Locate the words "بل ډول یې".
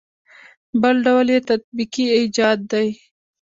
0.81-1.39